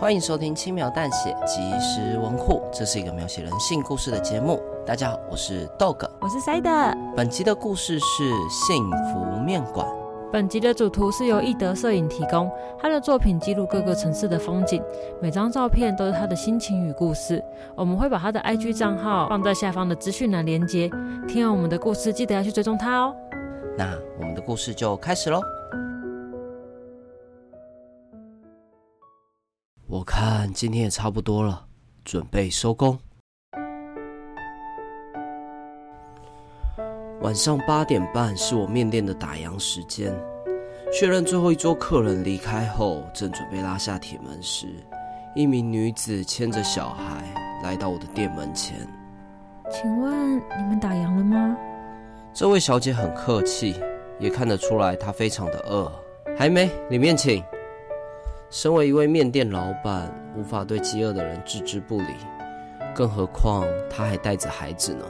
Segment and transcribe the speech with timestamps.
[0.00, 4.62] 欢迎收听轻描淡写即时文库，这是一个描写人性故事的节目。
[4.86, 6.96] 大家好，我是 Dog，我是 Side。
[7.16, 9.84] 本集的故事是幸福面馆。
[10.32, 12.48] 本集的主图是由易德摄影提供，
[12.80, 14.80] 他的作品记录各个城市的风景，
[15.20, 17.42] 每张照片都是他的心情与故事。
[17.74, 20.88] 我们会把他的 IG 账号放在下方的资讯栏连接。
[21.26, 23.16] 听完我们的故事，记得要去追踪他哦。
[23.76, 25.40] 那我们的故事就开始喽。
[29.90, 31.64] 我看今天也差不多了，
[32.04, 32.98] 准备收工。
[37.22, 40.14] 晚上八点半是我面店的打烊时间，
[40.92, 44.66] 确认最后一桌客人离开后，正准备拉下铁门时，
[45.34, 47.24] 一名女子牵着小孩
[47.62, 48.86] 来到我的店门前。
[49.70, 51.56] 请问你们打烊了吗？
[52.34, 53.74] 这位小姐很客气，
[54.18, 55.90] 也看得出来她非常的饿。
[56.36, 57.42] 还没，里面请。
[58.50, 62.14] 身为一位面店老板，无法对饥饿的人置之不理，
[62.94, 65.04] 更何况他还带着孩子呢。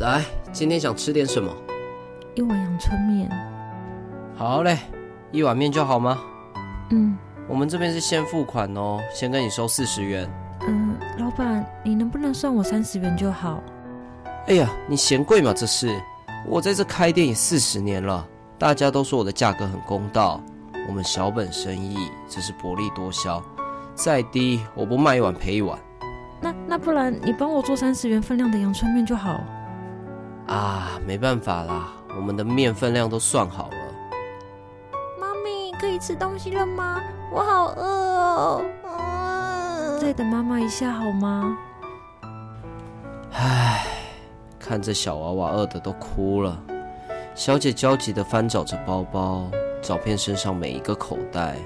[0.00, 1.54] 来，今天想吃点什么？
[2.34, 3.30] 一碗阳春面。
[4.34, 4.78] 好嘞，
[5.30, 6.18] 一碗面就好吗？
[6.90, 7.16] 嗯。
[7.46, 10.28] 我们这边是先付款哦，先跟你收四十元。
[10.62, 13.62] 嗯，老板，你能不能算我三十元就好？
[14.48, 15.52] 哎呀，你嫌贵嘛？
[15.52, 16.00] 这是，
[16.48, 18.26] 我在这开店也四十年了，
[18.58, 20.40] 大家都说我的价格很公道。
[20.90, 21.96] 我们小本生意，
[22.28, 23.40] 这是薄利多销，
[23.94, 25.78] 再低我不卖一碗赔一碗。
[26.40, 29.40] 那那不然你帮我做三十元分量的阳春面就好。
[30.48, 33.76] 啊，没办法啦，我们的面分量都算好了。
[35.20, 37.00] 妈咪，可以吃东西了吗？
[37.32, 38.64] 我好饿哦。
[38.82, 41.56] 嗯，再等妈妈一下好吗？
[43.32, 43.86] 唉，
[44.58, 46.60] 看这小娃娃饿得都哭了。
[47.36, 49.48] 小姐焦急地翻找着包包。
[49.82, 51.56] 照片身上每一个口袋，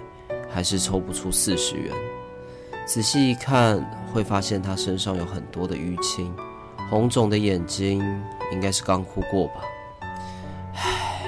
[0.50, 1.92] 还是抽不出四十元。
[2.86, 6.34] 仔细一看，会发现他身上有很多的淤青，
[6.90, 7.98] 红肿的眼睛，
[8.52, 9.54] 应该是刚哭过吧。
[10.74, 11.26] 唉，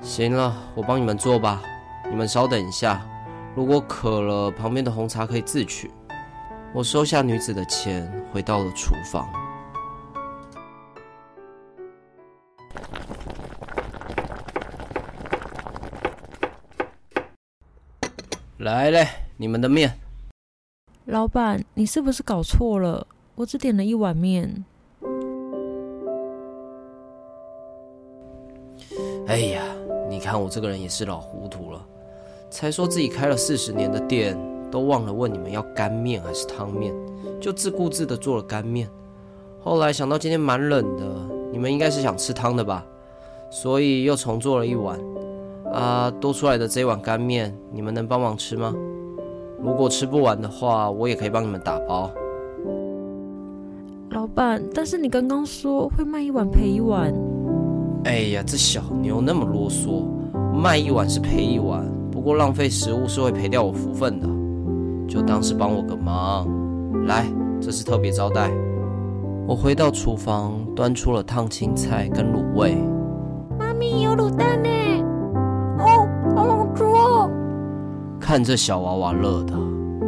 [0.00, 1.62] 行了，我帮你们做吧。
[2.10, 3.06] 你们稍等一下，
[3.54, 5.90] 如果渴了，旁边的红茶可以自取。
[6.72, 9.28] 我收下女子的钱，回到了厨房。
[18.68, 19.08] 来嘞，
[19.38, 19.98] 你们的面。
[21.06, 23.06] 老板，你是不是搞错了？
[23.34, 24.62] 我只点了一碗面。
[29.26, 29.62] 哎呀，
[30.10, 31.82] 你看我这个人也是老糊涂了，
[32.50, 34.38] 才说自己开了四十年的店，
[34.70, 36.94] 都忘了问你们要干面还是汤面，
[37.40, 38.86] 就自顾自的做了干面。
[39.60, 41.04] 后来想到今天蛮冷的，
[41.50, 42.84] 你们应该是想吃汤的吧，
[43.50, 45.00] 所以又重做了一碗。
[45.72, 48.74] 啊，多出来的这一碗干面，你们能帮忙吃吗？
[49.62, 52.10] 如果吃不完的话，我也可以帮你们打包。
[54.10, 57.12] 老板，但是你刚刚说会卖一碗赔一碗。
[58.04, 60.04] 哎呀，这小妞那么啰嗦，
[60.54, 64.28] 卖一碗是赔一碗，不过浪费食物是会赔掉我福分的，
[65.06, 66.48] 就当是帮我个忙。
[67.06, 67.26] 来，
[67.60, 68.50] 这是特别招待。
[69.46, 72.76] 我回到厨房，端出了烫青菜跟卤味。
[73.58, 74.68] 妈咪，有卤蛋呢。
[78.28, 79.56] 看这小娃娃乐的，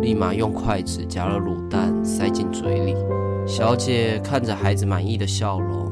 [0.03, 2.95] 立马用筷子夹了卤蛋塞进嘴里。
[3.47, 5.91] 小姐看着孩子满意的笑容，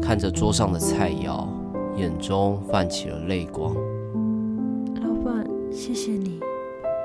[0.00, 1.48] 看着桌上的菜肴，
[1.96, 3.74] 眼中泛起了泪光。
[5.02, 6.38] 老板，谢谢你。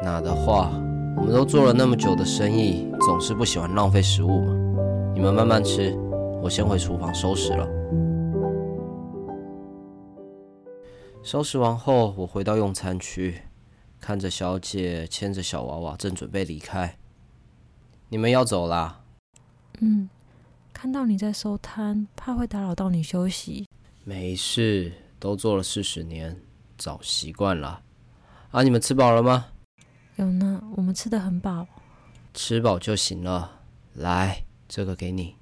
[0.03, 0.69] 哪的话，
[1.17, 4.53] 我们都做了那么久的生意，总是不喜欢浪费食物嘛。
[5.15, 5.97] 你们慢慢吃，
[6.43, 7.67] 我先回厨房收拾了。
[11.23, 13.33] 收拾完后，我回到用餐区。
[14.03, 16.97] 看着小姐牵着小娃娃正准备离开，
[18.09, 19.01] 你们要走啦？
[19.79, 20.09] 嗯，
[20.73, 23.65] 看到你在收摊，怕会打扰到你休息。
[24.03, 26.37] 没事，都做了四十年，
[26.77, 27.81] 早习惯了。
[28.51, 29.45] 啊，你们吃饱了吗？
[30.17, 31.65] 有呢，我们吃的很饱。
[32.33, 33.61] 吃饱就行了。
[33.93, 35.37] 来，这个给你。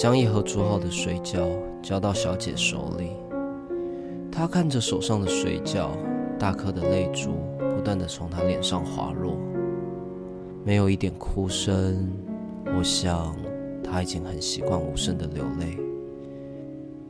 [0.00, 1.46] 将一盒煮好的水饺
[1.82, 3.10] 交到小姐手里，
[4.32, 5.88] 她看着手上的水饺，
[6.38, 9.36] 大颗的泪珠不断地从她脸上滑落，
[10.64, 12.10] 没有一点哭声。
[12.78, 13.36] 我想
[13.84, 15.78] 她已经很习惯无声的流泪。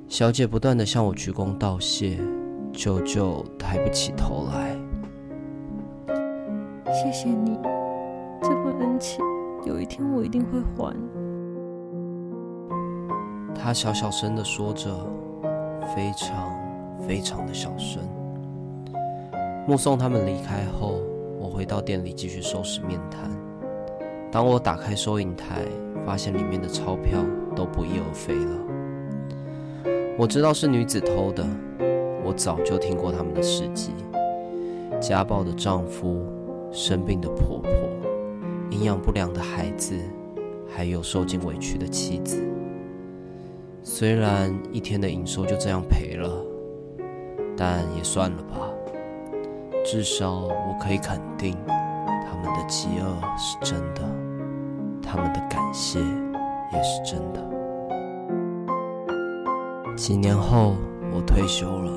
[0.09, 2.19] 小姐不断地向我鞠躬道谢，
[2.73, 4.77] 久久抬不起头来。
[6.93, 7.57] 谢谢你，
[8.43, 9.25] 这份恩情，
[9.65, 10.93] 有一天我一定会还。
[13.63, 14.89] 他小小声的说着，
[15.95, 16.51] 非常
[17.07, 18.03] 非常的小声。
[19.69, 20.99] 目送他们离开后，
[21.39, 23.31] 我回到店里继续收拾面摊。
[24.33, 25.67] 当我打开收银台，
[26.07, 27.21] 发现里面的钞票
[27.55, 28.57] 都不翼而飞了。
[30.17, 31.47] 我知道是女子偷的，
[32.25, 33.93] 我早就听过他们的事迹：
[34.99, 36.25] 家暴的丈夫、
[36.73, 37.71] 生病的婆婆、
[38.71, 39.95] 营养不良的孩子，
[40.67, 42.43] 还有受尽委屈的妻子。
[44.01, 46.43] 虽然一天的营收就这样赔了，
[47.55, 48.57] 但也算了吧。
[49.85, 54.01] 至少我可以肯定，他们的饥饿是真的，
[55.03, 57.47] 他们的感谢也是真的。
[59.95, 60.77] 几年后，
[61.13, 61.93] 我退休了，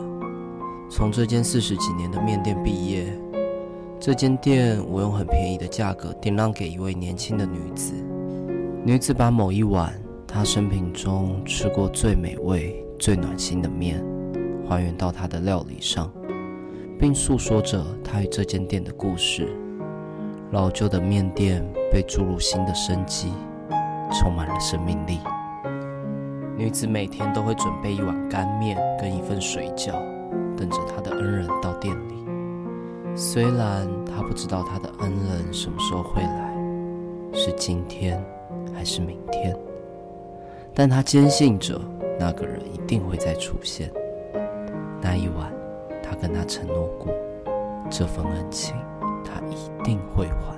[0.90, 3.18] 从这间四十几年的面店毕业。
[3.98, 7.94] 这间店我用很便宜的价格顶让给一位年轻的女子。
[8.84, 9.94] 女子把某一碗
[10.34, 14.04] 她生平中吃过最美味、最暖心的面，
[14.68, 16.12] 还原到她的料理上。
[17.00, 19.48] 并诉说着他与这间店的故事。
[20.52, 23.34] 老旧的面店被注入新的生机，
[24.12, 25.20] 充满了生命力。
[26.56, 29.92] 女子每天都会准备一碗干面跟一份水饺，
[30.56, 32.14] 等着她的恩人到店里。
[33.16, 36.56] 虽然她不知道她的恩人什么时候会来，
[37.34, 38.24] 是今天
[38.74, 39.58] 还是明天，
[40.74, 41.80] 但她坚信着
[42.20, 43.92] 那个人一定会再出现。
[45.02, 45.52] 那一晚。
[46.06, 47.12] 他跟他承诺过，
[47.90, 48.76] 这份恩情
[49.24, 50.56] 他一定会还。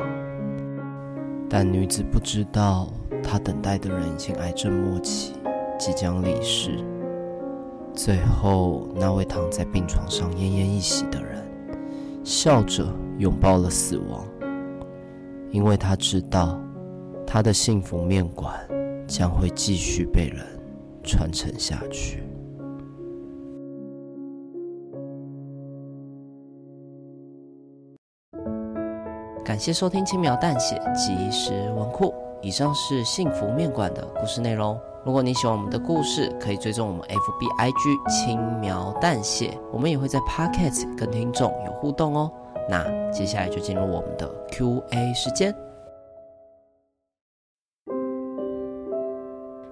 [1.47, 2.89] 但女子不知道，
[3.23, 5.33] 她等待的人已经癌症末期，
[5.77, 6.83] 即将离世。
[7.93, 11.41] 最后，那位躺在病床上奄奄一息的人，
[12.23, 12.85] 笑着
[13.19, 14.25] 拥抱了死亡，
[15.51, 16.59] 因为他知道，
[17.25, 18.53] 他的幸福面馆
[19.07, 20.45] 将会继续被人
[21.03, 22.23] 传承下去。
[29.43, 32.13] 感谢收听轻描淡写即时文库。
[32.41, 34.77] 以上是幸福面馆的故事内容。
[35.03, 42.31] 如果你喜欢我们的故事，可以追踪我们 FB IG 轻描淡写，我们也会在 Podcast 跟听众有互动哦。
[42.69, 45.55] 那接下来就进入我们的 Q&A 时间。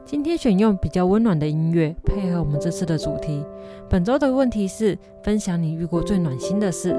[0.06, 3.42] 今天选用比较温暖的音乐配合我们这次的主题。
[3.90, 6.92] 本周的问题是：分享你遇过最暖心的事。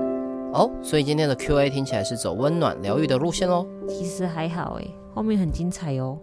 [0.55, 3.67] 哦，所以今天的 Q&A 听起来是走温暖疗愈的路线喽。
[3.87, 6.19] 其实还好诶，后面很精彩哦。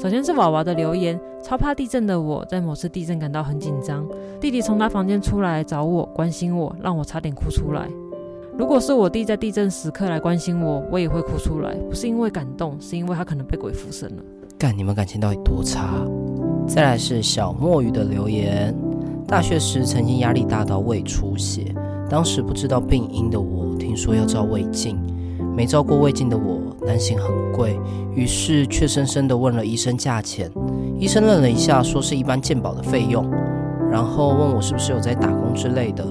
[0.00, 4.08] 首先是娃娃的留言，超怕地震的我在某次地震感到很紧张，
[4.40, 7.86] 弟弟从他房间出来找我，关心我，让我差点哭出来。
[8.56, 14.22] 如果是我弟在地震时刻来关心我，我也会哭出来，不是因为感动，是因为他可能被鬼附身了。
[14.64, 15.90] 干，你们感情到底多差？
[16.66, 18.74] 再来是小墨鱼的留言，
[19.28, 21.74] 大学时曾经压力大到胃出血。
[22.08, 24.98] 当时不知道病因的我，听说要照胃镜，
[25.54, 27.78] 没照过胃镜的我担心很贵，
[28.14, 30.50] 于是怯生生地问了医生价钱。
[30.98, 33.30] 医生愣了一下，说是一般健保的费用，
[33.90, 36.06] 然后问我是不是有在打工之类的。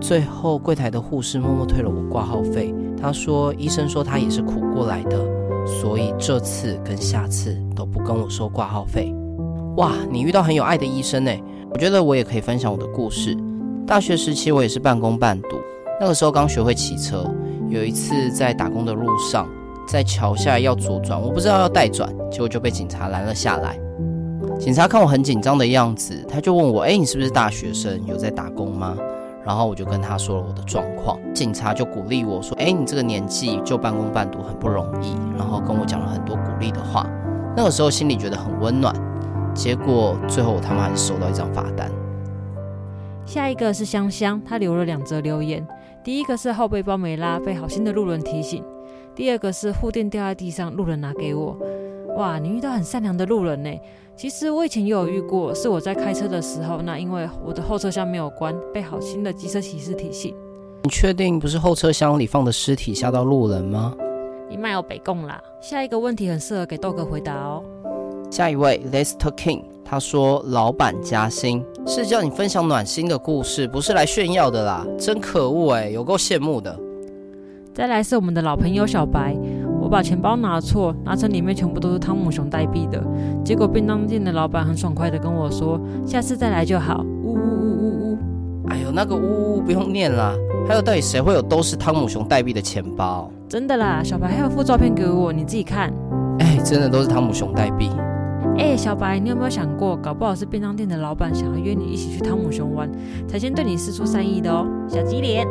[0.00, 2.74] 最后柜台的护士默默退了我挂号费。
[3.00, 5.24] 他说医生说他也是苦过来的，
[5.82, 9.12] 所以这次跟下次都不跟我收挂号费。
[9.78, 11.32] 哇，你遇到很有爱的医生呢，
[11.72, 13.36] 我觉得我也可以分享我的故事。
[13.84, 15.56] 大学时期，我也是半工半读。
[16.00, 17.28] 那个时候刚学会骑车，
[17.68, 19.48] 有一次在打工的路上，
[19.84, 23.76] 在桥下要左转，我不知道要带转，结果就被警察拦了下来。
[24.60, 28.00] 警察看我很紧张的样子，他就问我：“哎，你是不是大学生？
[28.06, 28.96] 有在打工吗？”
[29.44, 31.18] 然后我就跟他说了我的状况。
[31.34, 37.06] 警察就鼓励我说：“哎，你这个年纪就半工半读，很不容易。”然后跟我讲了很多鼓励的话。
[37.56, 38.94] 那个时候心里觉得很温暖。
[39.54, 41.90] 结果最后我他妈还是收到一张罚单。
[43.26, 45.66] 下一个是香香，她留了两则留言。
[46.02, 48.62] 第一个是后背包没拉，被好心的路人提醒；
[49.14, 51.56] 第二个是护垫掉在地上，路人拿给我。
[52.16, 53.70] 哇，你遇到很善良的路人呢。
[54.14, 60.34] 其实我以前也有遇过，是我在开车的时候，那因为我的后车厢没有关，被好心的机车骑士提醒。
[60.82, 63.94] 你确定不是后车厢里放的尸体吓到路人吗？
[64.50, 65.42] 你卖有北贡啦。
[65.60, 67.62] 下一个问题很适合给豆哥回答哦。
[68.30, 69.62] 下一位，Lester King。
[69.84, 74.86] 他说：“老板加薪是叫你分享暖心的故事，不是来炫耀的啦！
[74.98, 76.78] 真可恶哎，有够羡慕的。”
[77.74, 79.51] 再来是我们的老朋友小白，我
[79.92, 83.04] 把钱包拿错，拿成里面全部都是汤姆熊代币的，
[83.44, 88.18] 结果便当店的老板很爽快的跟我说：“下次再来就好。”呜呜呜呜呜！
[88.68, 90.34] 哎呦，那个呜呜不用念啦。
[90.66, 93.30] 还有，到底谁会有都是汤姆熊代币的钱包？
[93.50, 95.92] 真的啦，小白还有附照片给我，你自己看。
[96.38, 97.90] 哎，真的都是汤姆熊代币。
[98.56, 102.90] 哎，小白，你有没有想过，搞不好是便当店的老板想要约你一起去汤姆熊玩，
[103.28, 105.46] 才先对你施出善意的哦，小鸡脸。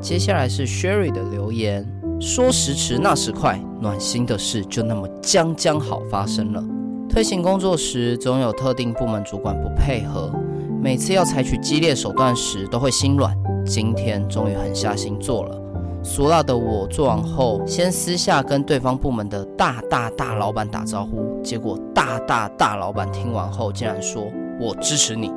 [0.00, 1.86] 接下来是 Sherry 的留言，
[2.20, 6.62] 说时迟那时快，暖心的事就那么将将好发生了。
[7.08, 10.32] 推行工作时，总有特定部门主管不配合，
[10.82, 13.36] 每次要采取激烈手段时，都会心软。
[13.66, 15.60] 今天终于狠下心做了。
[16.02, 24.22] 俗辣的我做完后，先私下跟对方部门的大大大老板打招呼，结果大大大老板听完后竟然说
[24.60, 25.32] ：“我支持你。”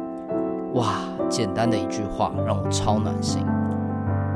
[0.76, 0.96] 哇，
[1.30, 3.42] 简单的一句话让我超暖心。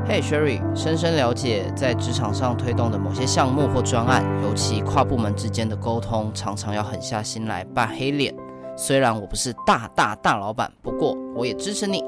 [0.04, 8.34] 嘿，Sherry，深深了解在职场上推动的某些项目或专案，尤其跨部门之间的沟通，常常要狠下心来扮黑脸。
[8.76, 12.04] 虽然我不是大大大老板，不过我也支持你。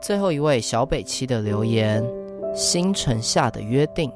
[0.00, 2.02] 最后一位小北七的留言。
[2.54, 4.12] 星辰下的约定，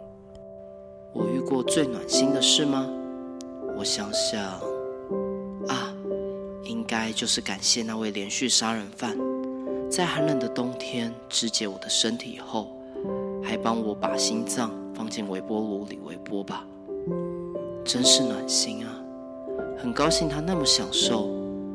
[1.15, 2.87] 我遇过最暖心的事吗？
[3.79, 4.43] 我想想，
[5.69, 5.95] 啊，
[6.65, 9.17] 应该就是感谢那位连续杀人犯，
[9.89, 12.69] 在寒冷的冬天肢解我的身体后，
[13.43, 16.65] 还帮我把心脏放进微波炉里微波吧，
[17.85, 18.93] 真是暖心啊！
[19.79, 21.29] 很高兴他那么享受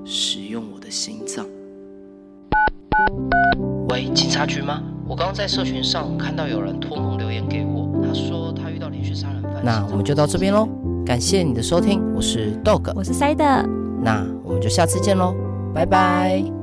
[0.06, 1.46] 使用我的心脏。
[3.90, 4.84] 喂，警察局吗？
[5.08, 9.64] 我刚刚在社群上看到有人托梦留言给我，他说他遇到连续杀人犯。
[9.64, 10.68] 那我们就到这边喽，
[11.06, 13.66] 感谢你的收听，我是 Dog，我是 Side，
[14.04, 15.34] 那我们就下次见喽，
[15.74, 16.61] 拜拜。